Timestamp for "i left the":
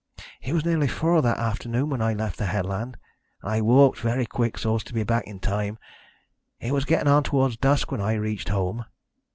2.01-2.47